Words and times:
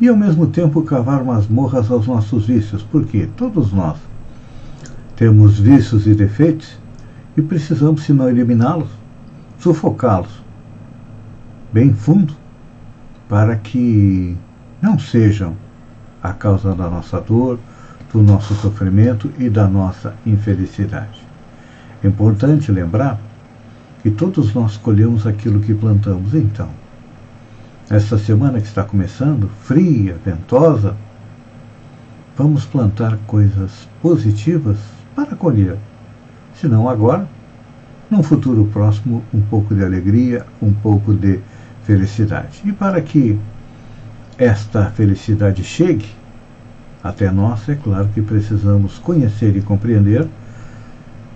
e 0.00 0.08
ao 0.08 0.16
mesmo 0.16 0.46
tempo 0.46 0.82
cavar 0.82 1.24
masmorras 1.24 1.90
aos 1.90 2.06
nossos 2.06 2.46
vícios, 2.46 2.82
porque 2.82 3.28
todos 3.36 3.72
nós 3.72 3.96
temos 5.16 5.58
vícios 5.58 6.06
e 6.06 6.14
defeitos 6.14 6.76
e 7.36 7.42
precisamos, 7.42 8.02
se 8.02 8.12
não 8.12 8.28
eliminá-los, 8.28 8.88
sufocá-los 9.58 10.42
bem 11.72 11.92
fundo 11.92 12.34
para 13.28 13.56
que 13.56 14.36
não 14.80 14.98
sejam 14.98 15.56
a 16.22 16.32
causa 16.32 16.74
da 16.74 16.88
nossa 16.88 17.20
dor, 17.20 17.58
do 18.12 18.22
nosso 18.22 18.54
sofrimento 18.54 19.30
e 19.38 19.48
da 19.48 19.66
nossa 19.66 20.14
infelicidade. 20.24 21.20
É 22.02 22.06
importante 22.06 22.70
lembrar 22.70 23.18
que 24.02 24.10
todos 24.10 24.54
nós 24.54 24.76
colhemos 24.76 25.26
aquilo 25.26 25.60
que 25.60 25.74
plantamos, 25.74 26.34
então 26.34 26.68
esta 27.90 28.16
semana 28.16 28.60
que 28.60 28.66
está 28.66 28.82
começando, 28.82 29.50
fria, 29.62 30.16
ventosa, 30.24 30.96
vamos 32.36 32.64
plantar 32.64 33.18
coisas 33.26 33.88
positivas 34.00 34.78
para 35.14 35.36
colher. 35.36 35.76
Se 36.54 36.66
não 36.66 36.88
agora, 36.88 37.28
num 38.10 38.22
futuro 38.22 38.64
próximo, 38.72 39.22
um 39.32 39.40
pouco 39.42 39.74
de 39.74 39.84
alegria, 39.84 40.46
um 40.62 40.72
pouco 40.72 41.12
de 41.12 41.40
felicidade. 41.84 42.62
E 42.64 42.72
para 42.72 43.00
que 43.02 43.38
esta 44.38 44.90
felicidade 44.90 45.62
chegue 45.62 46.06
até 47.02 47.30
nós, 47.30 47.68
é 47.68 47.74
claro 47.74 48.08
que 48.14 48.22
precisamos 48.22 48.98
conhecer 48.98 49.54
e 49.56 49.60
compreender 49.60 50.26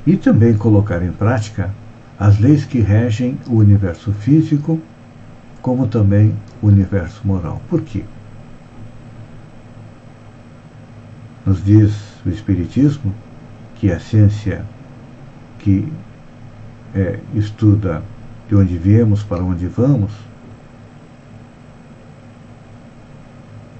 e 0.06 0.16
também 0.16 0.56
colocar 0.56 1.02
em 1.02 1.12
prática 1.12 1.70
as 2.18 2.38
leis 2.40 2.64
que 2.64 2.80
regem 2.80 3.38
o 3.46 3.56
universo 3.56 4.12
físico 4.12 4.80
como 5.62 5.86
também 5.86 6.34
o 6.62 6.66
universo 6.66 7.20
moral. 7.24 7.60
Por 7.68 7.82
quê? 7.82 8.04
Nos 11.44 11.64
diz 11.64 11.94
o 12.24 12.28
Espiritismo 12.28 13.14
que 13.76 13.90
a 13.90 13.98
ciência 13.98 14.64
que 15.58 15.90
é, 16.94 17.18
estuda 17.34 18.02
de 18.48 18.56
onde 18.56 18.76
viemos, 18.78 19.22
para 19.22 19.42
onde 19.42 19.66
vamos, 19.66 20.12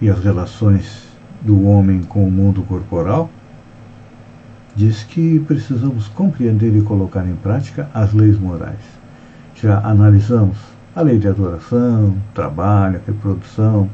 e 0.01 0.09
as 0.09 0.23
relações 0.23 1.09
do 1.41 1.67
homem 1.67 2.03
com 2.03 2.27
o 2.27 2.31
mundo 2.31 2.63
corporal, 2.63 3.31
diz 4.77 5.03
que 5.03 5.41
precisamos 5.41 6.07
compreender 6.09 6.77
e 6.77 6.83
colocar 6.83 7.27
em 7.27 7.35
prática 7.37 7.89
as 7.93 8.13
leis 8.13 8.39
morais. 8.39 8.79
Já 9.57 9.81
analisamos 9.81 10.57
a 10.99 11.03
lei 11.03 11.17
de 11.17 11.29
adoração, 11.29 12.17
trabalho, 12.35 13.01
reprodução, 13.07 13.89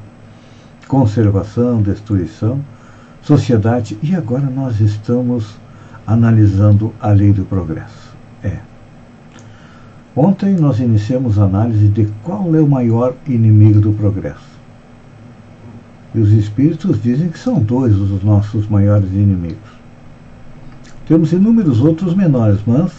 conservação, 0.88 1.82
destruição, 1.82 2.59
sociedade, 3.20 3.98
e 4.03 4.16
agora 4.16 4.44
nós 4.44 4.81
estamos 4.81 5.54
analisando 6.06 6.94
a 6.98 7.09
lei 7.09 7.31
do 7.31 7.44
progresso. 7.44 8.16
É. 8.43 8.56
Ontem 10.16 10.54
nós 10.54 10.81
iniciamos 10.81 11.38
a 11.38 11.44
análise 11.44 11.88
de 11.88 12.09
qual 12.22 12.56
é 12.56 12.60
o 12.60 12.66
maior 12.66 13.12
inimigo 13.26 13.82
do 13.82 13.93
progresso. 13.93 14.54
E 16.14 16.19
os 16.19 16.32
espíritos 16.32 17.03
dizem 17.03 17.28
que 17.28 17.38
são 17.38 17.60
dois 17.60 17.94
os 17.94 18.25
nossos 18.25 18.66
maiores 18.66 19.10
inimigos. 19.12 19.59
Temos 21.06 21.34
inúmeros 21.34 21.82
outros 21.82 22.14
menores, 22.14 22.60
mas 22.66 22.93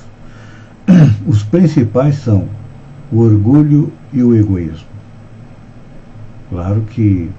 os 1.25 1.41
principais 1.41 2.17
são 2.17 2.47
o 3.15 3.19
orgulho 3.19 3.93
e 4.11 4.21
o 4.21 4.35
egoísmo. 4.35 4.87
Claro 6.49 6.81
que 6.81 7.29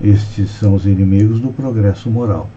estes 0.00 0.50
são 0.50 0.76
os 0.76 0.86
inimigos 0.86 1.40
do 1.40 1.52
progresso 1.52 2.08
moral. 2.08 2.48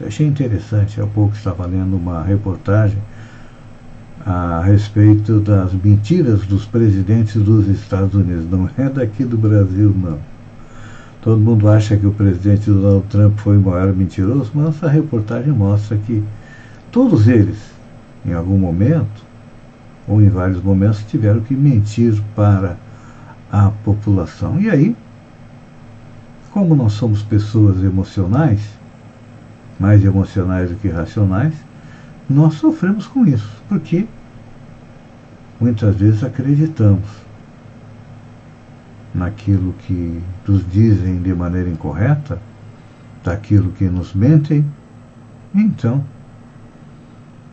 achei 0.00 0.28
interessante, 0.28 1.00
há 1.00 1.06
pouco 1.06 1.34
estava 1.34 1.66
lendo 1.66 1.96
uma 1.96 2.22
reportagem 2.22 2.98
a 4.24 4.62
respeito 4.62 5.40
das 5.40 5.72
mentiras 5.72 6.46
dos 6.46 6.64
presidentes 6.64 7.42
dos 7.42 7.66
Estados 7.66 8.14
Unidos. 8.14 8.48
Não 8.48 8.70
é 8.78 8.88
daqui 8.88 9.24
do 9.24 9.36
Brasil, 9.36 9.92
não. 9.92 10.18
Todo 11.20 11.40
mundo 11.40 11.68
acha 11.68 11.96
que 11.96 12.06
o 12.06 12.12
presidente 12.12 12.70
Donald 12.70 13.06
Trump 13.08 13.36
foi 13.38 13.56
o 13.56 13.60
maior 13.60 13.92
mentiroso, 13.92 14.52
mas 14.54 14.80
a 14.84 14.88
reportagem 14.88 15.52
mostra 15.52 15.96
que 15.96 16.22
todos 16.92 17.26
eles, 17.26 17.58
em 18.24 18.32
algum 18.32 18.56
momento, 18.56 19.25
ou 20.08 20.22
em 20.22 20.28
vários 20.28 20.62
momentos 20.62 21.04
tiveram 21.04 21.40
que 21.40 21.54
mentir 21.54 22.20
para 22.34 22.76
a 23.50 23.70
população. 23.84 24.60
E 24.60 24.70
aí, 24.70 24.96
como 26.50 26.74
nós 26.74 26.92
somos 26.92 27.22
pessoas 27.22 27.82
emocionais, 27.82 28.60
mais 29.78 30.04
emocionais 30.04 30.70
do 30.70 30.76
que 30.76 30.88
racionais, 30.88 31.54
nós 32.28 32.54
sofremos 32.54 33.06
com 33.06 33.26
isso, 33.26 33.62
porque 33.68 34.06
muitas 35.60 35.96
vezes 35.96 36.24
acreditamos 36.24 37.06
naquilo 39.14 39.74
que 39.86 40.20
nos 40.46 40.68
dizem 40.70 41.22
de 41.22 41.34
maneira 41.34 41.68
incorreta, 41.70 42.38
daquilo 43.24 43.72
que 43.72 43.84
nos 43.84 44.12
mentem. 44.14 44.64
Então, 45.54 46.04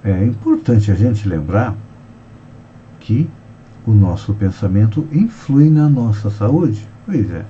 é 0.03 0.23
importante 0.23 0.91
a 0.91 0.95
gente 0.95 1.27
lembrar 1.27 1.75
que 3.03 3.29
o 3.85 3.91
nosso 3.91 4.33
pensamento 4.33 5.05
influi 5.11 5.69
na 5.69 5.89
nossa 5.89 6.29
saúde. 6.29 6.87
Pois 7.05 7.29
é. 7.31 7.45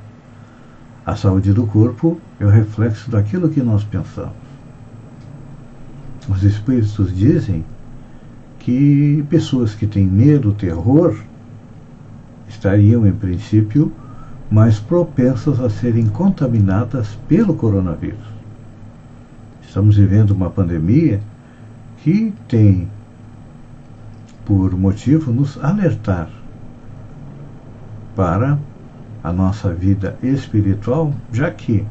A 1.05 1.15
saúde 1.15 1.53
do 1.53 1.67
corpo 1.67 2.19
é 2.39 2.45
o 2.45 2.49
reflexo 2.49 3.11
daquilo 3.11 3.49
que 3.49 3.61
nós 3.61 3.83
pensamos. 3.83 4.33
Os 6.27 6.43
espíritos 6.43 7.15
dizem 7.15 7.63
que 8.59 9.23
pessoas 9.29 9.75
que 9.75 9.85
têm 9.85 10.07
medo, 10.07 10.53
terror, 10.53 11.15
estariam, 12.47 13.05
em 13.05 13.11
princípio, 13.11 13.91
mais 14.49 14.79
propensas 14.79 15.59
a 15.59 15.69
serem 15.69 16.07
contaminadas 16.07 17.17
pelo 17.27 17.53
coronavírus. 17.53 18.25
Estamos 19.61 19.97
vivendo 19.97 20.31
uma 20.31 20.49
pandemia 20.49 21.21
que 21.97 22.33
tem 22.47 22.87
por 24.45 24.75
motivo 24.75 25.31
nos 25.31 25.61
alertar 25.63 26.29
para 28.15 28.57
a 29.23 29.31
nossa 29.31 29.73
vida 29.73 30.17
espiritual, 30.21 31.13
já 31.31 31.49
que 31.49 31.85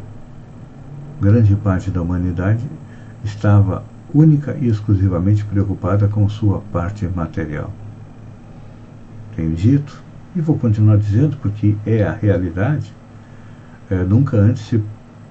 grande 1.20 1.56
parte 1.56 1.90
da 1.90 2.02
humanidade 2.02 2.64
estava 3.24 3.82
única 4.12 4.56
e 4.60 4.68
exclusivamente 4.68 5.44
preocupada 5.44 6.06
com 6.08 6.28
sua 6.28 6.60
parte 6.72 7.06
material. 7.08 7.70
Tenho 9.34 9.54
dito, 9.54 10.02
e 10.36 10.40
vou 10.40 10.58
continuar 10.58 10.98
dizendo 10.98 11.36
porque 11.38 11.76
é 11.86 12.02
a 12.02 12.12
realidade, 12.12 12.92
é, 13.90 14.02
nunca 14.04 14.36
antes 14.36 14.66
se, 14.66 14.82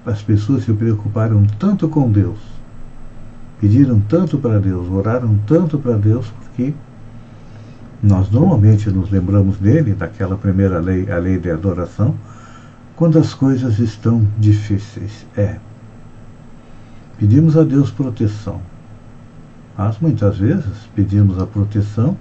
as 0.04 0.20
pessoas 0.22 0.64
se 0.64 0.72
preocuparam 0.72 1.44
tanto 1.58 1.88
com 1.88 2.10
Deus, 2.10 2.38
pediram 3.60 4.00
tanto 4.00 4.38
para 4.38 4.58
Deus, 4.58 4.88
oraram 4.88 5.38
tanto 5.46 5.78
para 5.78 5.96
Deus, 5.96 6.26
porque 6.40 6.74
nós 8.02 8.28
normalmente 8.30 8.90
nos 8.90 9.10
lembramos 9.10 9.58
dele, 9.58 9.94
daquela 9.94 10.36
primeira 10.36 10.80
lei, 10.80 11.10
a 11.10 11.18
lei 11.18 11.38
de 11.38 11.50
adoração, 11.50 12.16
quando 12.96 13.18
as 13.18 13.32
coisas 13.32 13.78
estão 13.78 14.26
difíceis. 14.38 15.24
É. 15.36 15.56
Pedimos 17.18 17.56
a 17.56 17.62
Deus 17.62 17.90
proteção. 17.90 18.60
Mas 19.78 19.98
muitas 20.00 20.38
vezes 20.38 20.88
pedimos 20.94 21.38
a 21.38 21.46
proteção 21.46 22.16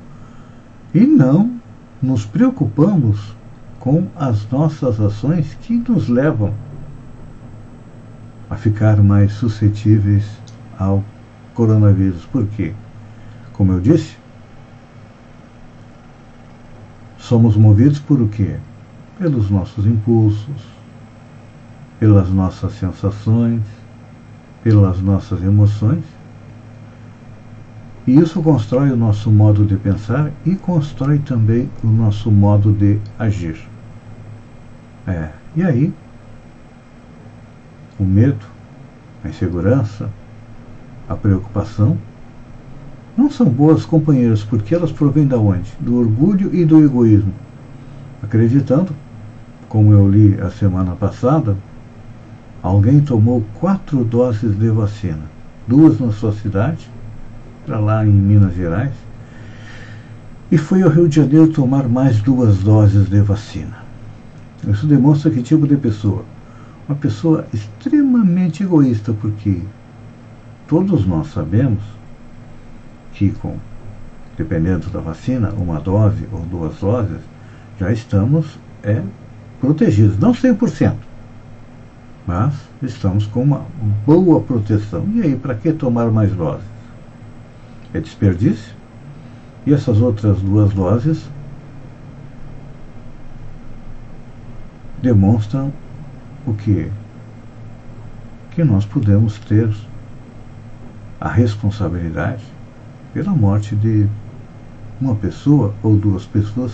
e 0.93 1.01
não 1.01 1.59
nos 2.01 2.25
preocupamos 2.25 3.35
com 3.79 4.07
as 4.15 4.47
nossas 4.49 4.99
ações 4.99 5.57
que 5.61 5.73
nos 5.73 6.07
levam 6.07 6.53
a 8.49 8.55
ficar 8.55 8.97
mais 9.01 9.33
suscetíveis 9.33 10.25
ao 10.77 11.03
coronavírus. 11.55 12.25
Por 12.25 12.45
quê? 12.47 12.73
Como 13.53 13.73
eu 13.73 13.79
disse, 13.79 14.20
somos 17.31 17.55
movidos 17.55 17.97
por 17.97 18.21
o 18.21 18.27
quê? 18.27 18.57
Pelos 19.17 19.49
nossos 19.49 19.85
impulsos, 19.85 20.67
pelas 21.97 22.29
nossas 22.29 22.73
sensações, 22.73 23.61
pelas 24.61 24.99
nossas 24.99 25.41
emoções. 25.41 26.03
E 28.05 28.19
isso 28.19 28.43
constrói 28.43 28.91
o 28.91 28.97
nosso 28.97 29.31
modo 29.31 29.65
de 29.65 29.77
pensar 29.77 30.29
e 30.45 30.55
constrói 30.55 31.19
também 31.19 31.69
o 31.81 31.87
nosso 31.87 32.29
modo 32.29 32.73
de 32.73 32.99
agir. 33.17 33.65
É, 35.07 35.29
e 35.55 35.63
aí 35.63 35.93
o 37.97 38.03
medo, 38.03 38.45
a 39.23 39.29
insegurança, 39.29 40.09
a 41.07 41.15
preocupação, 41.15 41.97
não 43.21 43.29
são 43.29 43.45
boas 43.45 43.85
companheiras 43.85 44.43
porque 44.43 44.73
elas 44.73 44.91
provêm 44.91 45.27
da 45.27 45.37
onde? 45.37 45.71
Do 45.79 45.99
orgulho 45.99 46.53
e 46.53 46.65
do 46.65 46.83
egoísmo. 46.83 47.31
Acreditando, 48.23 48.95
como 49.69 49.93
eu 49.93 50.09
li 50.09 50.39
a 50.41 50.49
semana 50.49 50.95
passada, 50.95 51.55
alguém 52.63 52.99
tomou 52.99 53.43
quatro 53.59 54.03
doses 54.03 54.57
de 54.57 54.69
vacina, 54.69 55.21
duas 55.67 55.99
na 55.99 56.11
sua 56.11 56.33
cidade, 56.33 56.89
para 57.65 57.79
lá 57.79 58.05
em 58.05 58.11
Minas 58.11 58.55
Gerais, 58.55 58.93
e 60.51 60.57
foi 60.57 60.81
ao 60.81 60.89
Rio 60.89 61.07
de 61.07 61.17
Janeiro 61.17 61.47
tomar 61.49 61.87
mais 61.87 62.21
duas 62.21 62.57
doses 62.57 63.07
de 63.07 63.21
vacina. 63.21 63.83
Isso 64.67 64.87
demonstra 64.87 65.29
que 65.29 65.43
tipo 65.43 65.67
de 65.67 65.77
pessoa? 65.77 66.25
uma 66.87 66.97
pessoa 66.97 67.45
extremamente 67.53 68.63
egoísta, 68.63 69.13
porque 69.13 69.61
todos 70.67 71.05
nós 71.05 71.27
sabemos 71.31 71.81
que, 73.13 73.31
com, 73.31 73.57
dependendo 74.37 74.89
da 74.89 74.99
vacina, 74.99 75.51
uma 75.51 75.79
dose 75.79 76.27
ou 76.31 76.41
duas 76.41 76.75
doses, 76.79 77.19
já 77.79 77.91
estamos 77.91 78.59
é, 78.83 79.01
protegidos. 79.59 80.17
Não 80.17 80.31
100%, 80.31 80.95
mas 82.25 82.53
estamos 82.81 83.25
com 83.25 83.43
uma 83.43 83.65
boa 84.05 84.41
proteção. 84.41 85.07
E 85.13 85.21
aí, 85.21 85.35
para 85.35 85.55
que 85.55 85.71
tomar 85.73 86.11
mais 86.11 86.31
doses? 86.31 86.65
É 87.93 87.99
desperdício? 87.99 88.73
E 89.65 89.73
essas 89.73 89.99
outras 89.99 90.39
duas 90.41 90.73
doses 90.73 91.23
demonstram 95.01 95.71
o 96.45 96.53
que? 96.53 96.89
Que 98.51 98.63
nós 98.63 98.85
podemos 98.85 99.37
ter 99.39 99.69
a 101.19 101.29
responsabilidade 101.29 102.43
pela 103.13 103.31
morte 103.31 103.75
de 103.75 104.07
uma 104.99 105.15
pessoa 105.15 105.73
ou 105.81 105.95
duas 105.95 106.25
pessoas 106.25 106.73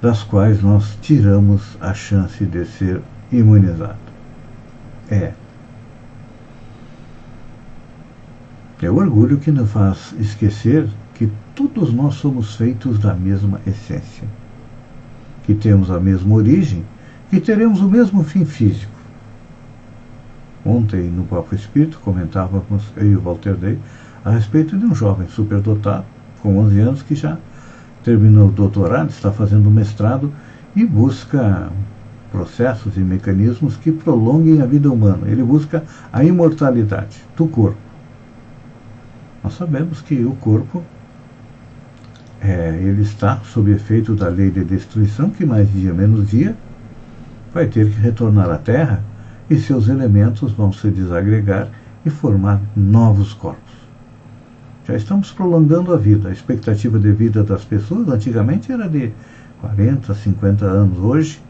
das 0.00 0.22
quais 0.22 0.62
nós 0.62 0.96
tiramos 1.02 1.76
a 1.80 1.92
chance 1.92 2.44
de 2.44 2.64
ser 2.64 3.00
imunizado. 3.30 3.98
É. 5.10 5.32
É 8.82 8.90
o 8.90 8.96
orgulho 8.96 9.38
que 9.38 9.50
nos 9.50 9.70
faz 9.70 10.14
esquecer 10.18 10.88
que 11.14 11.30
todos 11.54 11.92
nós 11.92 12.14
somos 12.14 12.54
feitos 12.54 12.98
da 12.98 13.12
mesma 13.12 13.60
essência, 13.66 14.26
que 15.44 15.54
temos 15.54 15.90
a 15.90 16.00
mesma 16.00 16.34
origem 16.34 16.82
e 17.30 17.38
teremos 17.38 17.82
o 17.82 17.88
mesmo 17.88 18.24
fim 18.24 18.46
físico. 18.46 18.98
Ontem, 20.64 21.02
no 21.02 21.24
Papo 21.24 21.54
Espírito, 21.54 21.98
comentávamos, 22.02 22.84
eu 22.96 23.12
e 23.12 23.16
o 23.16 23.20
Walter 23.20 23.54
Day, 23.54 23.78
a 24.24 24.30
respeito 24.30 24.76
de 24.76 24.84
um 24.84 24.94
jovem 24.94 25.28
superdotado, 25.28 26.04
com 26.42 26.58
11 26.58 26.80
anos, 26.80 27.02
que 27.02 27.14
já 27.14 27.36
terminou 28.04 28.48
o 28.48 28.52
doutorado, 28.52 29.10
está 29.10 29.30
fazendo 29.30 29.70
mestrado 29.70 30.32
e 30.74 30.84
busca 30.84 31.70
processos 32.30 32.96
e 32.96 33.00
mecanismos 33.00 33.76
que 33.76 33.90
prolonguem 33.90 34.62
a 34.62 34.66
vida 34.66 34.90
humana. 34.90 35.26
Ele 35.26 35.42
busca 35.42 35.84
a 36.12 36.24
imortalidade 36.24 37.18
do 37.36 37.46
corpo. 37.46 37.78
Nós 39.42 39.54
sabemos 39.54 40.00
que 40.00 40.24
o 40.24 40.32
corpo 40.32 40.82
é, 42.40 42.78
ele 42.82 43.02
está 43.02 43.40
sob 43.44 43.70
efeito 43.70 44.14
da 44.14 44.28
lei 44.28 44.50
de 44.50 44.64
destruição, 44.64 45.30
que 45.30 45.44
mais 45.44 45.70
dia 45.72 45.92
menos 45.92 46.28
dia 46.28 46.56
vai 47.52 47.66
ter 47.66 47.90
que 47.90 48.00
retornar 48.00 48.48
à 48.50 48.56
Terra 48.56 49.02
e 49.48 49.58
seus 49.58 49.88
elementos 49.88 50.52
vão 50.52 50.72
se 50.72 50.88
desagregar 50.88 51.68
e 52.04 52.10
formar 52.10 52.60
novos 52.76 53.34
corpos. 53.34 53.79
Já 54.90 54.96
estamos 54.96 55.30
prolongando 55.30 55.94
a 55.94 55.96
vida. 55.96 56.28
A 56.28 56.32
expectativa 56.32 56.98
de 56.98 57.12
vida 57.12 57.44
das 57.44 57.64
pessoas 57.64 58.08
antigamente 58.08 58.72
era 58.72 58.88
de 58.88 59.12
40, 59.60 60.12
50 60.12 60.64
anos. 60.64 60.98
Hoje, 60.98 61.40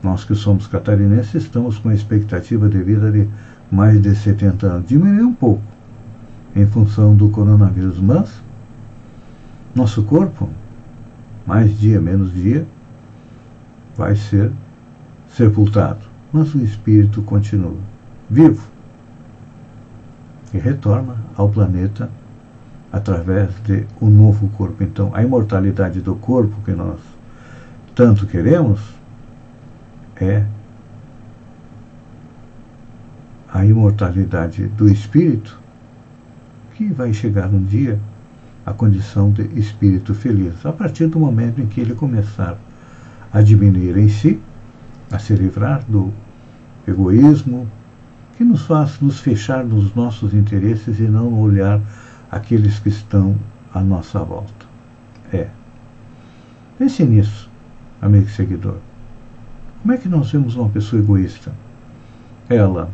nós 0.00 0.22
que 0.22 0.36
somos 0.36 0.68
catarinenses 0.68 1.42
estamos 1.42 1.78
com 1.78 1.88
a 1.88 1.94
expectativa 1.94 2.68
de 2.68 2.80
vida 2.84 3.10
de 3.10 3.28
mais 3.68 4.00
de 4.00 4.14
70 4.14 4.64
anos. 4.64 4.88
Diminuiu 4.88 5.26
um 5.26 5.34
pouco 5.34 5.64
em 6.54 6.64
função 6.68 7.16
do 7.16 7.28
coronavírus, 7.30 7.98
mas 7.98 8.40
nosso 9.74 10.04
corpo, 10.04 10.48
mais 11.44 11.76
dia, 11.80 12.00
menos 12.00 12.32
dia, 12.32 12.64
vai 13.96 14.14
ser 14.14 14.52
sepultado, 15.28 16.06
mas 16.32 16.54
o 16.54 16.62
espírito 16.62 17.22
continua 17.22 17.74
vivo 18.30 18.69
e 20.52 20.58
retorna 20.58 21.16
ao 21.36 21.48
planeta 21.48 22.10
através 22.92 23.50
de 23.64 23.86
um 24.00 24.08
novo 24.08 24.48
corpo. 24.50 24.82
Então, 24.82 25.10
a 25.14 25.22
imortalidade 25.22 26.00
do 26.00 26.14
corpo 26.16 26.56
que 26.64 26.72
nós 26.72 26.98
tanto 27.94 28.26
queremos 28.26 28.80
é 30.16 30.44
a 33.52 33.64
imortalidade 33.64 34.66
do 34.68 34.88
espírito 34.88 35.58
que 36.74 36.86
vai 36.92 37.12
chegar 37.12 37.48
um 37.48 37.62
dia 37.62 37.98
à 38.64 38.72
condição 38.72 39.30
de 39.30 39.42
espírito 39.58 40.14
feliz, 40.14 40.64
a 40.64 40.72
partir 40.72 41.06
do 41.06 41.18
momento 41.18 41.60
em 41.60 41.66
que 41.66 41.80
ele 41.80 41.94
começar 41.94 42.56
a 43.32 43.42
diminuir 43.42 43.96
em 43.96 44.08
si 44.08 44.40
a 45.10 45.18
se 45.18 45.34
livrar 45.34 45.84
do 45.88 46.12
egoísmo 46.86 47.68
que 48.40 48.44
nos 48.44 48.62
faz 48.62 48.98
nos 49.02 49.20
fechar 49.20 49.62
nos 49.66 49.94
nossos 49.94 50.32
interesses 50.32 50.98
e 50.98 51.02
não 51.02 51.38
olhar 51.38 51.78
aqueles 52.30 52.78
que 52.78 52.88
estão 52.88 53.36
à 53.74 53.82
nossa 53.82 54.18
volta. 54.20 54.64
É. 55.30 55.48
Pense 56.78 57.04
nisso, 57.04 57.50
amigo 58.00 58.30
seguidor. 58.30 58.76
Como 59.82 59.92
é 59.92 59.98
que 59.98 60.08
nós 60.08 60.32
vemos 60.32 60.56
uma 60.56 60.70
pessoa 60.70 61.02
egoísta? 61.02 61.52
Ela 62.48 62.88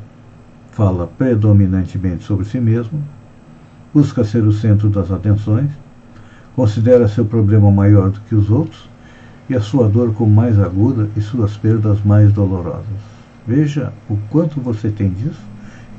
fala 0.73 1.07
predominantemente 1.07 2.25
sobre 2.25 2.45
si 2.45 2.59
mesma, 2.59 2.99
busca 3.95 4.25
ser 4.25 4.43
o 4.43 4.51
centro 4.51 4.91
das 4.91 5.13
atenções, 5.13 5.71
considera 6.57 7.07
seu 7.07 7.25
problema 7.25 7.71
maior 7.71 8.11
do 8.11 8.19
que 8.23 8.35
os 8.35 8.51
outros 8.51 8.89
e 9.49 9.55
a 9.55 9.61
sua 9.61 9.89
dor 9.89 10.13
como 10.13 10.35
mais 10.35 10.59
aguda 10.59 11.09
e 11.17 11.21
suas 11.21 11.57
perdas 11.57 12.03
mais 12.05 12.33
dolorosas. 12.33 13.16
Veja 13.47 13.93
o 14.09 14.17
quanto 14.29 14.61
você 14.61 14.91
tem 14.91 15.11
disso, 15.11 15.41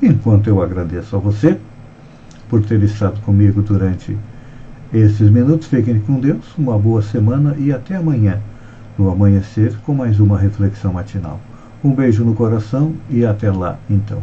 enquanto 0.02 0.48
eu 0.48 0.62
agradeço 0.62 1.16
a 1.16 1.18
você 1.18 1.58
por 2.48 2.62
ter 2.64 2.82
estado 2.82 3.20
comigo 3.20 3.62
durante 3.62 4.16
esses 4.92 5.30
minutos. 5.30 5.68
Fiquem 5.68 6.00
com 6.00 6.20
Deus, 6.20 6.44
uma 6.56 6.78
boa 6.78 7.00
semana 7.02 7.54
e 7.58 7.72
até 7.72 7.96
amanhã, 7.96 8.38
no 8.98 9.10
amanhecer, 9.10 9.74
com 9.84 9.94
mais 9.94 10.20
uma 10.20 10.38
reflexão 10.38 10.92
matinal. 10.92 11.40
Um 11.82 11.94
beijo 11.94 12.24
no 12.24 12.34
coração 12.34 12.94
e 13.08 13.24
até 13.24 13.50
lá, 13.50 13.78
então. 13.88 14.20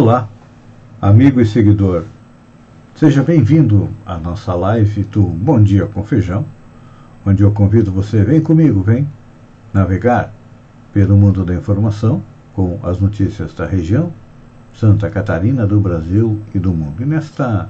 Olá, 0.00 0.28
amigo 1.02 1.40
e 1.40 1.44
seguidor. 1.44 2.04
Seja 2.94 3.20
bem-vindo 3.20 3.88
à 4.06 4.16
nossa 4.16 4.54
live 4.54 5.02
do 5.02 5.22
Bom 5.24 5.60
Dia 5.60 5.86
com 5.86 6.04
Feijão, 6.04 6.44
onde 7.26 7.42
eu 7.42 7.50
convido 7.50 7.90
você, 7.90 8.22
vem 8.22 8.40
comigo, 8.40 8.80
vem 8.80 9.08
navegar 9.74 10.32
pelo 10.92 11.16
mundo 11.16 11.44
da 11.44 11.52
informação 11.52 12.22
com 12.54 12.78
as 12.80 13.00
notícias 13.00 13.52
da 13.54 13.66
região, 13.66 14.12
Santa 14.72 15.10
Catarina, 15.10 15.66
do 15.66 15.80
Brasil 15.80 16.40
e 16.54 16.60
do 16.60 16.72
mundo. 16.72 17.02
E 17.02 17.04
nesta 17.04 17.68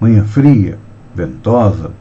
manhã 0.00 0.24
fria, 0.24 0.76
ventosa, 1.14 1.92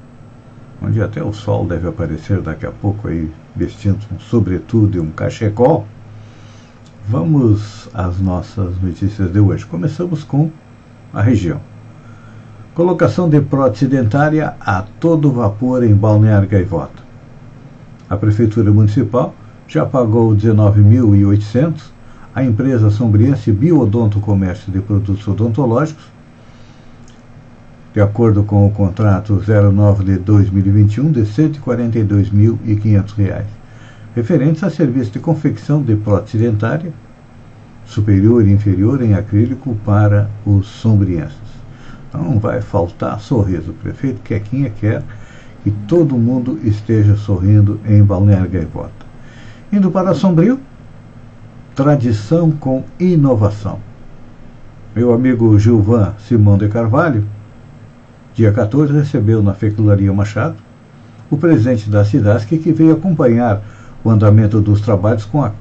onde 0.82 1.00
até 1.00 1.24
o 1.24 1.32
sol 1.32 1.68
deve 1.68 1.88
aparecer 1.88 2.42
daqui 2.42 2.66
a 2.66 2.72
pouco 2.72 3.08
aí, 3.08 3.32
vestindo 3.56 4.00
um 4.12 4.20
sobretudo 4.20 4.98
e 4.98 5.00
um 5.00 5.12
cachecol, 5.12 5.86
Vamos 7.08 7.90
às 7.94 8.20
nossas 8.20 8.80
notícias 8.82 9.32
de 9.32 9.40
hoje. 9.40 9.66
Começamos 9.66 10.24
com 10.24 10.52
a 11.14 11.22
região. 11.22 11.60
Colocação 12.76 13.28
de 13.28 13.42
prótese 13.42 13.88
dentária 13.88 14.54
a 14.60 14.84
todo 15.00 15.32
vapor 15.32 15.84
em 15.84 15.96
Balneário 15.96 16.48
Gaivota. 16.48 17.02
A 18.10 18.16
Prefeitura 18.16 18.72
Municipal 18.72 19.34
já 19.68 19.86
pagou 19.86 20.36
19.800 20.36 21.82
à 22.34 22.44
empresa 22.44 22.90
sombriense 22.90 23.52
Biodonto 23.52 24.20
Comércio 24.20 24.72
de 24.72 24.80
Produtos 24.80 25.28
Odontológicos, 25.28 26.06
de 27.94 28.02
acordo 28.02 28.44
com 28.44 28.66
o 28.66 28.72
contrato 28.72 29.42
09 29.46 30.04
de 30.04 30.18
2021, 30.18 31.12
de 31.12 31.22
R$ 31.22 31.26
142.500 31.26 33.59
referentes 34.20 34.64
a 34.64 34.70
serviço 34.70 35.12
de 35.12 35.20
confecção 35.20 35.82
de 35.82 35.96
prótese 35.96 36.38
dentária 36.38 36.92
superior 37.86 38.46
e 38.46 38.52
inferior 38.52 39.02
em 39.02 39.14
acrílico 39.14 39.76
para 39.86 40.30
os 40.46 40.68
sombrienses. 40.68 41.38
Não 42.14 42.38
vai 42.38 42.60
faltar 42.60 43.20
sorriso. 43.22 43.72
O 43.72 43.76
prefeito 43.76 44.22
Quequinha 44.22 44.70
quer 44.70 45.04
que 45.64 45.72
todo 45.88 46.18
mundo 46.18 46.60
esteja 46.64 47.16
sorrindo 47.16 47.80
em 47.86 48.04
Balneário 48.04 48.50
Gaivota. 48.50 49.08
Indo 49.72 49.90
para 49.90 50.14
Sombrio, 50.14 50.60
tradição 51.74 52.52
com 52.52 52.84
inovação. 53.00 53.80
Meu 54.94 55.14
amigo 55.14 55.58
Gilvan 55.58 56.14
Simão 56.28 56.58
de 56.58 56.68
Carvalho, 56.68 57.26
dia 58.34 58.52
14, 58.52 58.92
recebeu 58.92 59.42
na 59.42 59.54
Fecularia 59.54 60.12
Machado 60.12 60.58
o 61.32 61.38
presidente 61.38 61.90
da 61.90 62.04
cidade 62.04 62.46
que 62.46 62.72
veio 62.74 62.94
acompanhar 62.94 63.62
o 64.04 64.10
andamento 64.10 64.62
dos 64.62 64.82
trabalhos 64.82 65.26
com 65.26 65.44
a 65.44 65.52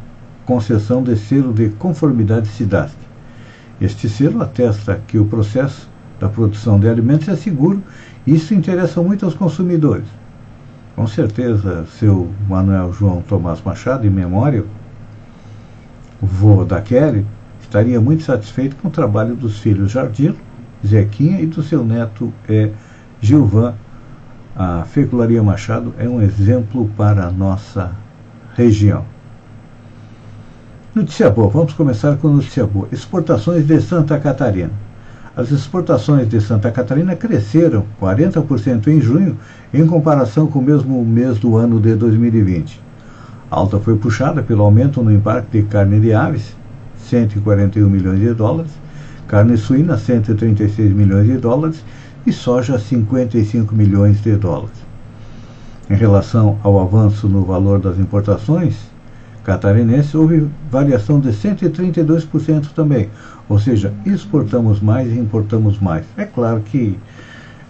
concessão 0.45 1.03
de 1.03 1.17
selo 1.17 1.53
de 1.53 1.69
conformidade 1.71 2.49
SIDASC. 2.49 2.97
Este 3.81 4.09
selo 4.09 4.43
atesta 4.43 5.01
que 5.07 5.19
o 5.19 5.27
processo 5.27 5.89
da 6.19 6.29
produção 6.29 6.81
de 6.81 6.89
alimentos 6.89 7.29
é 7.29 7.37
seguro 7.37 7.83
e 8.27 8.35
isso 8.35 8.55
interessa 8.55 9.01
muito 9.03 9.25
aos 9.25 9.35
consumidores. 9.35 10.07
Com 10.97 11.07
certeza, 11.07 11.87
seu 11.99 12.29
Manuel 12.49 12.93
João 12.93 13.23
Tomás 13.23 13.63
Machado, 13.63 14.07
em 14.07 14.11
memória, 14.11 14.65
vô 16.21 16.65
da 16.65 16.81
Kelly, 16.81 17.25
estaria 17.61 18.01
muito 18.01 18.25
satisfeito 18.25 18.75
com 18.77 18.89
o 18.89 18.91
trabalho 18.91 19.37
dos 19.37 19.59
filhos 19.59 19.93
Jardilo, 19.93 20.37
Zequinha 20.85 21.41
e 21.41 21.47
do 21.47 21.63
seu 21.63 21.85
neto 21.85 22.33
é, 22.49 22.71
Gilvan. 23.21 23.75
A 24.57 24.85
Fecularia 24.87 25.43
Machado 25.43 25.95
é 25.99 26.09
um 26.09 26.21
exemplo 26.21 26.91
para 26.97 27.27
a 27.27 27.31
nossa 27.31 27.93
região. 28.59 29.05
Notícia 30.93 31.31
boa, 31.31 31.49
vamos 31.49 31.73
começar 31.75 32.17
com 32.17 32.27
notícia 32.27 32.67
boa. 32.67 32.89
Exportações 32.91 33.65
de 33.65 33.81
Santa 33.81 34.19
Catarina. 34.19 34.73
As 35.37 35.53
exportações 35.53 36.29
de 36.29 36.41
Santa 36.41 36.69
Catarina 36.73 37.15
cresceram 37.15 37.85
40% 38.03 38.89
em 38.89 39.01
junho 39.01 39.37
em 39.73 39.87
comparação 39.87 40.49
com 40.49 40.59
o 40.59 40.63
mesmo 40.63 41.05
mês 41.05 41.39
do 41.39 41.57
ano 41.57 41.79
de 41.79 41.95
2020. 41.95 42.81
A 43.49 43.57
alta 43.57 43.79
foi 43.79 43.97
puxada 43.97 44.43
pelo 44.43 44.65
aumento 44.65 45.05
no 45.05 45.13
embarque 45.13 45.63
de 45.63 45.69
carne 45.69 46.01
de 46.01 46.13
aves, 46.13 46.57
141 47.09 47.89
milhões 47.89 48.19
de 48.19 48.35
dólares, 48.35 48.73
carne 49.29 49.57
suína, 49.57 49.97
136 49.97 50.93
milhões 50.93 51.29
de 51.29 51.39
dólares 51.39 51.85
e 52.27 52.33
soja, 52.33 52.77
55 52.77 53.73
milhões 53.73 54.21
de 54.21 54.35
dólares. 54.35 54.88
Em 55.91 55.95
relação 55.95 56.59
ao 56.63 56.79
avanço 56.79 57.27
no 57.29 57.45
valor 57.45 57.79
das 57.79 57.99
importações, 57.99 58.77
catarinense 59.43 60.15
houve 60.17 60.47
variação 60.71 61.19
de 61.19 61.31
132% 61.31 62.69
também. 62.75 63.09
Ou 63.49 63.59
seja, 63.59 63.95
exportamos 64.05 64.81
mais 64.81 65.11
e 65.11 65.19
importamos 65.19 65.79
mais. 65.79 66.05
É 66.17 66.27
claro 66.27 66.61
que 66.61 66.99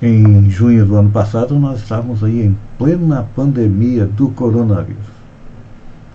em 0.02 0.50
junho 0.50 0.84
do 0.84 0.96
ano 0.96 1.10
passado 1.10 1.56
nós 1.58 1.80
estávamos 1.80 2.24
aí 2.24 2.42
em 2.42 2.58
plena 2.76 3.28
pandemia 3.36 4.06
do 4.06 4.30
coronavírus. 4.30 5.06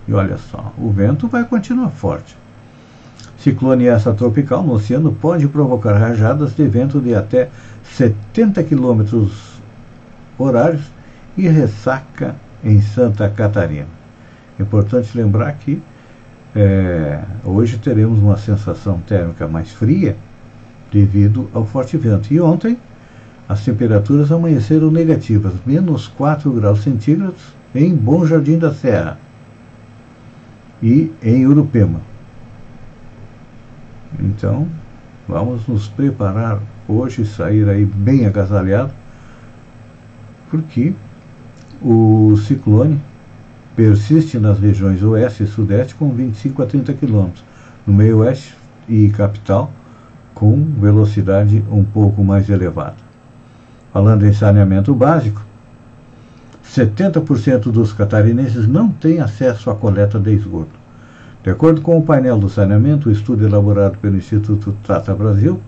E 0.06 0.12
olha 0.12 0.36
só, 0.36 0.74
o 0.76 0.90
vento 0.90 1.26
vai 1.26 1.44
continuar 1.44 1.88
forte. 1.88 2.36
Ciclone 3.38 3.86
essa 3.86 4.12
tropical 4.12 4.62
no 4.62 4.74
oceano 4.74 5.12
pode 5.12 5.48
provocar 5.48 5.98
rajadas 5.98 6.54
de 6.54 6.66
vento 6.68 7.00
de 7.00 7.14
até 7.14 7.48
70 7.82 8.62
km 8.64 9.26
horários 10.38 10.93
e 11.36 11.48
ressaca 11.48 12.34
em 12.62 12.80
Santa 12.80 13.28
Catarina. 13.28 13.86
Importante 14.58 15.16
lembrar 15.16 15.52
que 15.52 15.82
é, 16.54 17.20
hoje 17.44 17.78
teremos 17.78 18.20
uma 18.20 18.36
sensação 18.36 19.00
térmica 19.00 19.48
mais 19.48 19.70
fria 19.72 20.16
devido 20.92 21.50
ao 21.52 21.66
forte 21.66 21.96
vento. 21.96 22.32
E 22.32 22.40
ontem 22.40 22.78
as 23.48 23.64
temperaturas 23.64 24.30
amanheceram 24.30 24.90
negativas, 24.90 25.52
menos 25.66 26.06
4 26.08 26.50
graus 26.52 26.82
centígrados 26.82 27.52
em 27.74 27.94
Bom 27.94 28.24
Jardim 28.24 28.58
da 28.58 28.72
Serra 28.72 29.18
e 30.82 31.12
em 31.22 31.46
Urupema. 31.46 32.00
Então, 34.20 34.68
vamos 35.26 35.66
nos 35.66 35.88
preparar 35.88 36.60
hoje 36.86 37.22
e 37.22 37.26
sair 37.26 37.68
aí 37.68 37.84
bem 37.84 38.26
agasalhado, 38.26 38.92
porque 40.50 40.94
o 41.84 42.34
ciclone 42.38 42.98
persiste 43.76 44.38
nas 44.38 44.58
regiões 44.58 45.02
oeste 45.02 45.42
e 45.42 45.46
sudeste 45.46 45.94
com 45.94 46.10
25 46.10 46.62
a 46.62 46.66
30 46.66 46.94
km, 46.94 47.28
no 47.86 47.92
meio 47.92 48.18
oeste 48.18 48.56
e 48.88 49.10
capital 49.10 49.70
com 50.34 50.64
velocidade 50.80 51.62
um 51.70 51.84
pouco 51.84 52.24
mais 52.24 52.48
elevada. 52.48 52.96
Falando 53.92 54.24
em 54.24 54.32
saneamento 54.32 54.94
básico, 54.94 55.44
70% 56.66 57.70
dos 57.70 57.92
catarinenses 57.92 58.66
não 58.66 58.88
têm 58.88 59.20
acesso 59.20 59.70
à 59.70 59.74
coleta 59.74 60.18
de 60.18 60.32
esgoto. 60.32 60.84
De 61.42 61.50
acordo 61.50 61.82
com 61.82 61.98
o 61.98 62.02
painel 62.02 62.38
do 62.38 62.48
saneamento, 62.48 63.10
o 63.10 63.12
estudo 63.12 63.44
elaborado 63.46 63.98
pelo 63.98 64.16
Instituto 64.16 64.74
Trata 64.82 65.14
Brasil, 65.14 65.60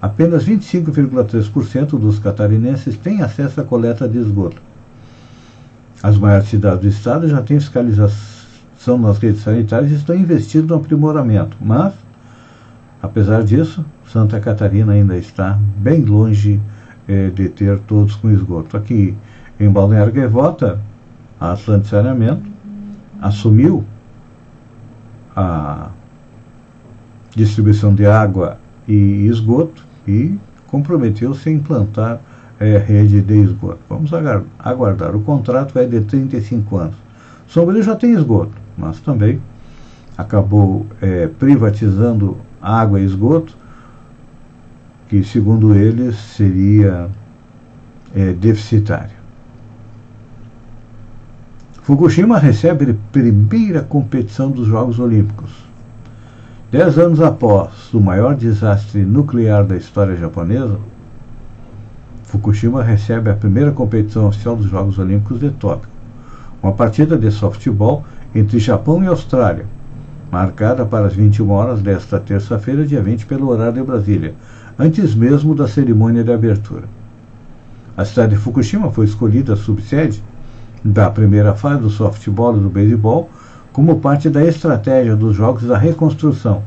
apenas 0.00 0.46
25,3% 0.46 1.98
dos 1.98 2.18
catarinenses 2.18 2.96
têm 2.96 3.22
acesso 3.22 3.60
à 3.60 3.64
coleta 3.64 4.08
de 4.08 4.18
esgoto. 4.18 4.73
As 6.04 6.18
maiores 6.18 6.48
cidades 6.48 6.80
do 6.80 6.88
estado 6.88 7.26
já 7.26 7.40
têm 7.40 7.58
fiscalização 7.58 8.98
nas 8.98 9.16
redes 9.16 9.40
sanitárias 9.40 9.90
e 9.90 9.94
estão 9.94 10.14
investindo 10.14 10.68
no 10.68 10.74
aprimoramento. 10.74 11.56
Mas, 11.58 11.94
apesar 13.02 13.42
disso, 13.42 13.82
Santa 14.06 14.38
Catarina 14.38 14.92
ainda 14.92 15.16
está 15.16 15.58
bem 15.78 16.04
longe 16.04 16.60
eh, 17.08 17.30
de 17.30 17.48
ter 17.48 17.78
todos 17.78 18.16
com 18.16 18.30
esgoto. 18.30 18.76
Aqui 18.76 19.16
em 19.58 19.70
Balneário 19.70 20.12
Gaivota, 20.12 20.78
a 21.40 21.52
Atlântico 21.52 21.88
Saneamento 21.88 22.42
assumiu 23.22 23.82
a 25.34 25.88
distribuição 27.34 27.94
de 27.94 28.04
água 28.04 28.58
e 28.86 29.26
esgoto 29.26 29.82
e 30.06 30.38
comprometeu-se 30.66 31.48
a 31.48 31.52
implantar 31.52 32.20
é, 32.60 32.78
rede 32.78 33.20
de 33.20 33.38
esgoto. 33.38 33.78
Vamos 33.88 34.10
aguardar. 34.58 35.14
O 35.14 35.20
contrato 35.20 35.78
é 35.78 35.86
de 35.86 36.00
35 36.00 36.76
anos. 36.76 36.96
Sombrio 37.46 37.82
já 37.82 37.94
tem 37.96 38.12
esgoto, 38.12 38.52
mas 38.76 39.00
também 39.00 39.40
acabou 40.16 40.86
é, 41.00 41.26
privatizando 41.26 42.36
água 42.60 43.00
e 43.00 43.04
esgoto, 43.04 43.56
que 45.08 45.22
segundo 45.22 45.74
eles 45.74 46.16
seria 46.16 47.08
é, 48.14 48.32
deficitário. 48.32 49.24
Fukushima 51.82 52.38
recebe 52.38 52.90
a 52.90 52.94
primeira 53.12 53.82
competição 53.82 54.50
dos 54.50 54.66
Jogos 54.66 54.98
Olímpicos. 54.98 55.52
Dez 56.70 56.98
anos 56.98 57.20
após 57.20 57.92
o 57.92 58.00
maior 58.00 58.34
desastre 58.34 59.02
nuclear 59.02 59.64
da 59.64 59.76
história 59.76 60.16
japonesa, 60.16 60.78
Fukushima 62.34 62.82
recebe 62.82 63.30
a 63.30 63.34
primeira 63.34 63.70
competição 63.70 64.26
oficial 64.26 64.56
dos 64.56 64.66
Jogos 64.66 64.98
Olímpicos 64.98 65.38
de 65.38 65.50
Tóquio, 65.50 65.88
uma 66.60 66.72
partida 66.72 67.16
de 67.16 67.30
softball 67.30 68.04
entre 68.34 68.58
Japão 68.58 69.04
e 69.04 69.06
Austrália, 69.06 69.66
marcada 70.32 70.84
para 70.84 71.06
as 71.06 71.14
21 71.14 71.48
horas 71.48 71.80
desta 71.80 72.18
terça-feira, 72.18 72.84
dia 72.84 73.00
20, 73.00 73.26
pelo 73.26 73.46
horário 73.50 73.74
de 73.74 73.82
Brasília, 73.84 74.34
antes 74.76 75.14
mesmo 75.14 75.54
da 75.54 75.68
cerimônia 75.68 76.24
de 76.24 76.32
abertura. 76.32 76.86
A 77.96 78.04
cidade 78.04 78.34
de 78.34 78.40
Fukushima 78.40 78.90
foi 78.90 79.04
escolhida 79.04 79.54
subsede 79.54 80.20
da 80.84 81.08
primeira 81.08 81.54
fase 81.54 81.82
do 81.82 81.90
softball 81.90 82.56
e 82.56 82.60
do 82.60 82.68
beisebol 82.68 83.30
como 83.72 84.00
parte 84.00 84.28
da 84.28 84.44
estratégia 84.44 85.14
dos 85.14 85.36
Jogos 85.36 85.62
da 85.62 85.78
Reconstrução. 85.78 86.64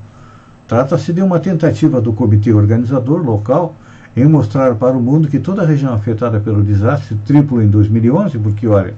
Trata-se 0.66 1.12
de 1.12 1.22
uma 1.22 1.42
tentativa 1.42 2.00
do 2.00 2.14
comitê 2.14 2.54
organizador 2.54 3.22
local 3.22 3.76
em 4.18 4.26
mostrar 4.26 4.74
para 4.76 4.98
o 4.98 5.02
mundo 5.02 5.28
que 5.28 5.38
toda 5.38 5.62
a 5.62 5.66
região 5.66 5.94
afetada 5.94 6.40
pelo 6.40 6.64
desastre 6.64 7.16
triplo 7.24 7.62
em 7.62 7.70
2011, 7.70 8.40
porque, 8.40 8.68
olha, 8.68 8.96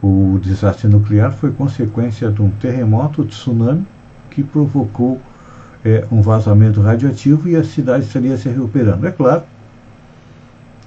o 0.00 0.38
desastre 0.40 0.86
nuclear 0.86 1.32
foi 1.32 1.50
consequência 1.50 2.30
de 2.30 2.40
um 2.40 2.50
terremoto, 2.50 3.24
tsunami, 3.24 3.84
que 4.30 4.44
provocou 4.44 5.20
é, 5.84 6.06
um 6.12 6.22
vazamento 6.22 6.80
radioativo 6.80 7.48
e 7.48 7.56
a 7.56 7.64
cidade 7.64 8.04
estaria 8.04 8.36
se 8.36 8.48
recuperando. 8.48 9.04
É 9.08 9.10
claro 9.10 9.42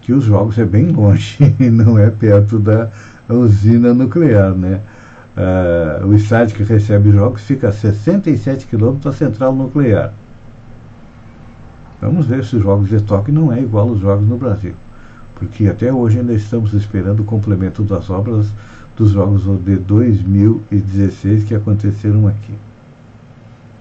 que 0.01 0.13
os 0.13 0.23
jogos 0.23 0.57
é 0.57 0.63
bem 0.63 0.89
longe 0.89 1.37
não 1.59 1.99
é 1.99 2.09
perto 2.09 2.57
da 2.57 2.89
usina 3.27 3.93
nuclear, 3.93 4.51
né? 4.51 4.79
Uh, 5.35 6.07
o 6.07 6.13
estádio 6.13 6.55
que 6.55 6.63
recebe 6.63 7.09
os 7.09 7.15
jogos 7.15 7.41
fica 7.41 7.69
a 7.69 7.71
67 7.71 8.67
quilômetros 8.67 9.03
da 9.03 9.11
central 9.11 9.53
nuclear. 9.53 10.13
Vamos 12.03 12.25
ver 12.25 12.43
se 12.43 12.57
os 12.57 12.63
jogos 12.63 12.89
de 12.89 12.99
Tóquio 13.01 13.33
não 13.33 13.53
é 13.53 13.61
igual 13.61 13.87
aos 13.87 13.99
jogos 14.01 14.27
no 14.27 14.35
Brasil. 14.35 14.73
Porque 15.35 15.69
até 15.69 15.91
hoje 15.91 16.19
ainda 16.19 16.33
estamos 16.33 16.73
esperando 16.73 17.21
o 17.21 17.23
complemento 17.23 17.81
das 17.81 18.09
obras 18.09 18.53
dos 18.97 19.11
jogos 19.11 19.43
de 19.63 19.77
2016 19.77 21.45
que 21.45 21.55
aconteceram 21.55 22.27
aqui. 22.27 22.53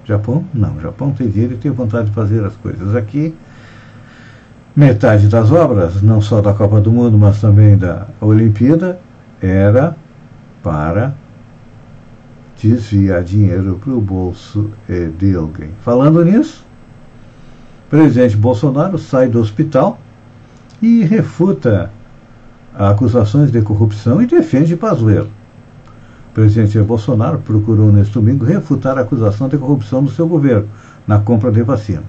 Japão? 0.05 0.45
Não, 0.53 0.79
Japão 0.79 1.11
tem 1.11 1.29
dinheiro 1.29 1.55
e 1.55 1.57
tem 1.57 1.69
vontade 1.71 2.07
de 2.07 2.13
fazer 2.13 2.45
as 2.45 2.55
coisas. 2.55 2.95
Aqui, 2.95 3.35
metade 4.73 5.27
das 5.27 5.51
obras, 5.51 6.01
não 6.01 6.21
só 6.21 6.39
da 6.39 6.53
Copa 6.53 6.79
do 6.79 6.93
Mundo, 6.93 7.17
mas 7.17 7.41
também 7.41 7.77
da 7.77 8.07
Olimpíada, 8.21 9.01
era 9.41 9.97
para 10.63 11.13
desviar 12.57 13.21
dinheiro 13.21 13.77
para 13.83 13.91
o 13.91 13.99
bolso 13.99 14.69
eh, 14.89 15.09
de 15.19 15.35
alguém. 15.35 15.71
Falando 15.81 16.23
nisso, 16.23 16.65
presidente 17.93 18.35
Bolsonaro 18.35 18.97
sai 18.97 19.29
do 19.29 19.39
hospital 19.39 19.99
e 20.81 21.03
refuta 21.03 21.91
acusações 22.73 23.51
de 23.51 23.61
corrupção 23.61 24.19
e 24.19 24.25
defende 24.25 24.75
Pazuello. 24.75 25.29
O 26.31 26.33
presidente 26.33 26.79
Bolsonaro 26.79 27.37
procurou 27.37 27.91
neste 27.91 28.15
domingo 28.15 28.45
refutar 28.45 28.97
a 28.97 29.01
acusação 29.01 29.47
de 29.47 29.59
corrupção 29.59 30.03
do 30.03 30.09
seu 30.09 30.27
governo 30.27 30.67
na 31.05 31.19
compra 31.19 31.51
de 31.51 31.61
vacina. 31.61 32.01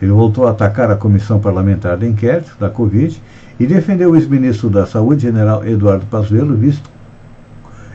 Ele 0.00 0.12
voltou 0.12 0.46
a 0.46 0.52
atacar 0.52 0.88
a 0.88 0.94
comissão 0.94 1.40
parlamentar 1.40 1.96
de 1.96 2.06
inquérito 2.06 2.54
da 2.60 2.70
Covid 2.70 3.20
e 3.58 3.66
defendeu 3.66 4.12
o 4.12 4.16
ex-ministro 4.16 4.70
da 4.70 4.86
Saúde, 4.86 5.22
general 5.22 5.66
Eduardo 5.66 6.06
Pazuello, 6.06 6.54
visto 6.54 6.88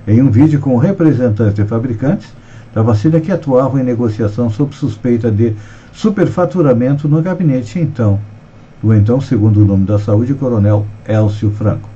em 0.05 0.21
um 0.21 0.29
vídeo 0.29 0.59
com 0.59 0.75
representantes 0.75 1.55
de 1.55 1.63
fabricantes 1.63 2.27
da 2.73 2.81
vacina 2.81 3.21
que 3.21 3.31
atuavam 3.31 3.79
em 3.79 3.83
negociação 3.83 4.49
sob 4.49 4.75
suspeita 4.75 5.31
de 5.31 5.55
superfaturamento 5.93 7.07
no 7.07 7.21
gabinete 7.21 7.79
então, 7.79 8.19
do 8.81 8.93
então 8.93 9.21
segundo 9.21 9.61
o 9.61 9.65
nome 9.65 9.85
da 9.85 9.97
saúde, 9.97 10.33
coronel 10.33 10.85
Elcio 11.07 11.51
Franco. 11.51 11.89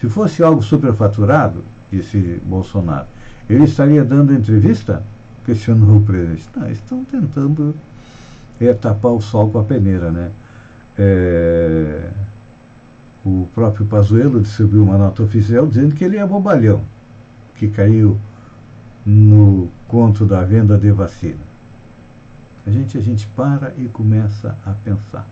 Se 0.00 0.08
fosse 0.08 0.42
algo 0.42 0.62
superfaturado, 0.62 1.64
disse 1.90 2.40
Bolsonaro, 2.44 3.06
ele 3.48 3.64
estaria 3.64 4.04
dando 4.04 4.34
entrevista? 4.34 5.02
Questionou 5.44 5.96
o 5.96 6.02
presidente. 6.02 6.48
Não, 6.54 6.70
estão 6.70 7.04
tentando 7.04 7.74
é, 8.60 8.72
tapar 8.74 9.12
o 9.12 9.20
sol 9.20 9.50
com 9.50 9.58
a 9.58 9.64
peneira, 9.64 10.10
né? 10.10 10.30
É, 10.98 12.10
o 13.24 13.48
próprio 13.54 13.86
Pazuello 13.86 14.40
distribuiu 14.40 14.82
uma 14.82 14.98
nota 14.98 15.22
oficial 15.22 15.66
dizendo 15.66 15.94
que 15.94 16.04
ele 16.04 16.16
é 16.16 16.26
bobalhão 16.26 16.82
que 17.54 17.68
caiu 17.68 18.18
no 19.04 19.68
conto 19.86 20.24
da 20.24 20.42
venda 20.42 20.78
de 20.78 20.90
vacina. 20.90 21.49
A 22.70 22.72
gente, 22.72 22.96
a 22.96 23.00
gente 23.00 23.26
para 23.34 23.74
e 23.76 23.88
começa 23.88 24.56
a 24.64 24.70
pensar. 24.70 25.26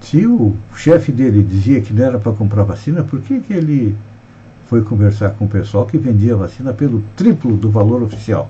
Se 0.00 0.24
o 0.24 0.54
chefe 0.76 1.10
dele 1.10 1.42
dizia 1.42 1.80
que 1.80 1.92
não 1.92 2.04
era 2.04 2.16
para 2.16 2.30
comprar 2.30 2.62
vacina, 2.62 3.02
por 3.02 3.20
que, 3.20 3.40
que 3.40 3.52
ele 3.52 3.96
foi 4.68 4.82
conversar 4.82 5.30
com 5.30 5.46
o 5.46 5.48
pessoal 5.48 5.84
que 5.84 5.98
vendia 5.98 6.36
vacina 6.36 6.72
pelo 6.72 7.02
triplo 7.16 7.56
do 7.56 7.68
valor 7.68 8.04
oficial? 8.04 8.48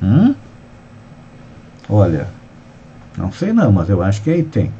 Hum? 0.00 0.36
Olha, 1.88 2.28
não 3.18 3.32
sei 3.32 3.52
não, 3.52 3.72
mas 3.72 3.88
eu 3.88 4.00
acho 4.00 4.22
que 4.22 4.30
aí 4.30 4.44
tem. 4.44 4.70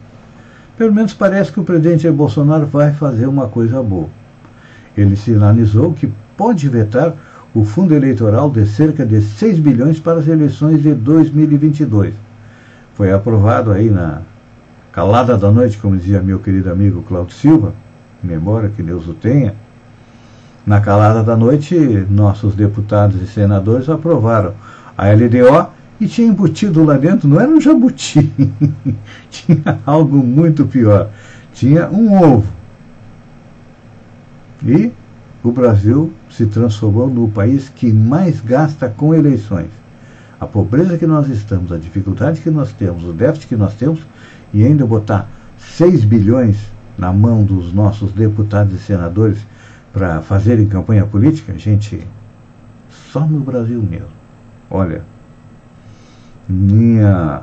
Pelo 0.76 0.92
menos 0.92 1.12
parece 1.12 1.50
que 1.50 1.58
o 1.58 1.64
presidente 1.64 2.08
Bolsonaro 2.12 2.66
vai 2.66 2.92
fazer 2.92 3.26
uma 3.26 3.48
coisa 3.48 3.82
boa 3.82 4.08
ele 4.96 5.14
sinalizou 5.14 5.92
que 5.92 6.10
pode 6.36 6.68
vetar 6.68 7.14
o 7.56 7.64
fundo 7.64 7.94
eleitoral 7.94 8.50
de 8.50 8.66
cerca 8.66 9.06
de 9.06 9.18
6 9.22 9.60
bilhões 9.60 9.98
para 9.98 10.18
as 10.18 10.28
eleições 10.28 10.82
de 10.82 10.92
2022. 10.92 12.14
Foi 12.94 13.10
aprovado 13.10 13.72
aí 13.72 13.88
na 13.88 14.20
calada 14.92 15.38
da 15.38 15.50
noite, 15.50 15.78
como 15.78 15.96
dizia 15.96 16.20
meu 16.20 16.38
querido 16.38 16.70
amigo 16.70 17.02
Cláudio 17.02 17.34
Silva, 17.34 17.72
memória 18.22 18.68
que 18.68 18.82
Deus 18.82 19.08
o 19.08 19.14
tenha. 19.14 19.54
Na 20.66 20.82
calada 20.82 21.22
da 21.22 21.34
noite, 21.34 21.74
nossos 22.10 22.54
deputados 22.54 23.22
e 23.22 23.26
senadores 23.26 23.88
aprovaram 23.88 24.52
a 24.96 25.08
LDO 25.10 25.70
e 25.98 26.06
tinha 26.06 26.28
embutido 26.28 26.84
lá 26.84 26.98
dentro, 26.98 27.26
não 27.26 27.40
era 27.40 27.50
um 27.50 27.60
jabuti, 27.60 28.30
tinha 29.30 29.80
algo 29.86 30.18
muito 30.18 30.66
pior. 30.66 31.08
Tinha 31.54 31.88
um 31.88 32.22
ovo 32.22 32.56
e 34.62 34.92
o 35.42 35.50
Brasil 35.50 36.12
se 36.36 36.46
transformou 36.46 37.08
no 37.08 37.28
país 37.28 37.68
que 37.68 37.90
mais 37.92 38.40
gasta 38.40 38.88
com 38.88 39.14
eleições. 39.14 39.70
A 40.38 40.46
pobreza 40.46 40.98
que 40.98 41.06
nós 41.06 41.28
estamos, 41.28 41.72
a 41.72 41.78
dificuldade 41.78 42.42
que 42.42 42.50
nós 42.50 42.72
temos, 42.72 43.04
o 43.04 43.12
déficit 43.12 43.48
que 43.48 43.56
nós 43.56 43.74
temos, 43.74 44.00
e 44.52 44.62
ainda 44.64 44.84
botar 44.84 45.30
6 45.56 46.04
bilhões 46.04 46.58
na 46.98 47.10
mão 47.10 47.42
dos 47.42 47.72
nossos 47.72 48.12
deputados 48.12 48.74
e 48.74 48.78
senadores 48.78 49.38
para 49.92 50.20
fazerem 50.20 50.66
campanha 50.66 51.06
política, 51.06 51.58
gente, 51.58 52.06
só 53.10 53.20
no 53.20 53.40
Brasil 53.40 53.82
mesmo. 53.82 54.08
Olha, 54.70 55.02
minha 56.46 57.42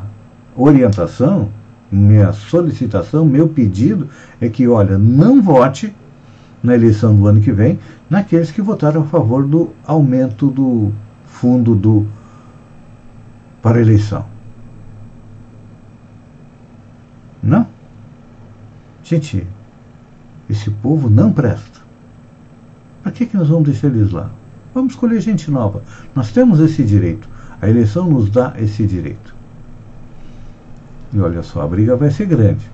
orientação, 0.55 1.49
minha 1.91 2.31
solicitação, 2.31 3.25
meu 3.25 3.47
pedido 3.47 4.07
é 4.39 4.49
que, 4.49 4.67
olha, 4.67 4.99
não 4.99 5.41
vote 5.41 5.93
na 6.63 6.73
eleição 6.73 7.13
do 7.13 7.27
ano 7.27 7.41
que 7.41 7.51
vem 7.51 7.77
naqueles 8.09 8.49
que 8.49 8.61
votaram 8.61 9.01
a 9.01 9.05
favor 9.05 9.45
do 9.45 9.71
aumento 9.85 10.47
do 10.47 10.93
fundo 11.25 11.75
do 11.75 12.07
para 13.61 13.81
eleição. 13.81 14.25
Não? 17.41 17.67
Gente, 19.03 19.45
esse 20.49 20.69
povo 20.69 21.09
não 21.09 21.31
presta. 21.31 21.81
Para 23.01 23.11
que, 23.11 23.25
que 23.25 23.35
nós 23.35 23.49
vamos 23.49 23.65
deixar 23.65 23.87
eles 23.87 24.11
lá? 24.11 24.31
Vamos 24.73 24.93
escolher 24.93 25.19
gente 25.19 25.51
nova. 25.51 25.83
Nós 26.15 26.31
temos 26.31 26.59
esse 26.59 26.83
direito. 26.83 27.27
A 27.61 27.69
eleição 27.69 28.09
nos 28.09 28.29
dá 28.29 28.53
esse 28.57 28.85
direito. 28.85 29.35
E 31.13 31.19
olha 31.19 31.43
só, 31.43 31.61
a 31.61 31.67
briga 31.67 31.95
vai 31.95 32.09
ser 32.09 32.25
grande. 32.25 32.69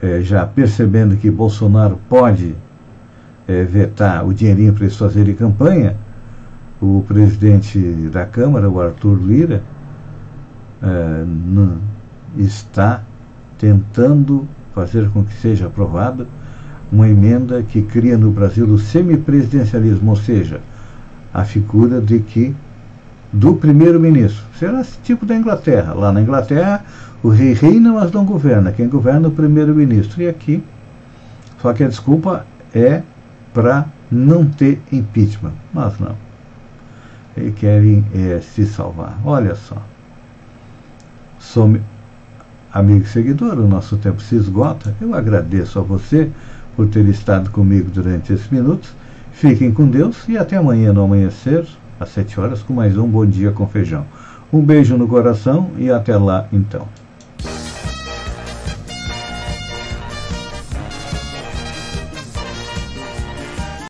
É, 0.00 0.20
já 0.20 0.44
percebendo 0.46 1.16
que 1.16 1.30
Bolsonaro 1.30 1.98
pode 2.08 2.56
é, 3.52 3.64
vetar 3.64 4.26
o 4.26 4.32
dinheirinho 4.32 4.72
para 4.72 4.84
eles 4.84 4.96
fazerem 4.96 5.34
campanha, 5.34 5.96
o 6.80 7.04
presidente 7.06 7.78
da 8.10 8.26
Câmara, 8.26 8.68
o 8.68 8.80
Arthur 8.80 9.18
Lira, 9.22 9.62
é, 10.82 11.24
está 12.36 13.02
tentando 13.58 14.48
fazer 14.74 15.08
com 15.10 15.22
que 15.24 15.34
seja 15.34 15.66
aprovada 15.66 16.26
uma 16.90 17.08
emenda 17.08 17.62
que 17.62 17.82
cria 17.82 18.18
no 18.18 18.30
Brasil 18.30 18.66
o 18.66 18.78
semipresidencialismo, 18.78 20.10
ou 20.10 20.16
seja, 20.16 20.60
a 21.32 21.44
figura 21.44 22.00
de 22.00 22.18
que 22.18 22.54
do 23.32 23.54
primeiro-ministro. 23.54 24.44
Será 24.58 24.84
tipo 25.02 25.24
da 25.24 25.34
Inglaterra. 25.34 25.94
Lá 25.94 26.12
na 26.12 26.20
Inglaterra, 26.20 26.84
o 27.22 27.28
rei 27.30 27.54
reina, 27.54 27.92
mas 27.92 28.12
não 28.12 28.26
governa. 28.26 28.72
Quem 28.72 28.88
governa 28.88 29.26
é 29.26 29.28
o 29.28 29.32
primeiro-ministro. 29.32 30.20
E 30.20 30.28
aqui, 30.28 30.62
só 31.62 31.72
que 31.72 31.82
a 31.82 31.88
desculpa 31.88 32.44
é 32.74 33.02
para 33.52 33.86
não 34.10 34.46
ter 34.46 34.80
impeachment. 34.90 35.52
Mas 35.72 35.98
não. 35.98 36.16
Eles 37.36 37.54
querem 37.54 38.04
é, 38.14 38.40
se 38.40 38.66
salvar. 38.66 39.18
Olha 39.24 39.54
só. 39.54 39.76
Sou 41.38 41.76
amigo 42.72 43.04
e 43.04 43.08
seguidor, 43.08 43.58
o 43.58 43.68
nosso 43.68 43.96
tempo 43.96 44.22
se 44.22 44.36
esgota. 44.36 44.94
Eu 45.00 45.14
agradeço 45.14 45.78
a 45.78 45.82
você 45.82 46.30
por 46.76 46.86
ter 46.88 47.06
estado 47.06 47.50
comigo 47.50 47.90
durante 47.90 48.32
esses 48.32 48.48
minutos. 48.48 48.90
Fiquem 49.32 49.72
com 49.72 49.88
Deus 49.88 50.28
e 50.28 50.38
até 50.38 50.56
amanhã 50.56 50.92
no 50.92 51.04
amanhecer, 51.04 51.66
às 51.98 52.10
7 52.10 52.38
horas, 52.38 52.62
com 52.62 52.74
mais 52.74 52.96
um 52.96 53.08
Bom 53.08 53.26
Dia 53.26 53.50
com 53.50 53.66
Feijão. 53.66 54.06
Um 54.52 54.60
beijo 54.60 54.96
no 54.96 55.08
coração 55.08 55.70
e 55.78 55.90
até 55.90 56.16
lá 56.16 56.46
então. 56.52 56.86